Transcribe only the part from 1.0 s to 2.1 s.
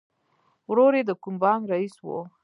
د کوم بانک رئیس و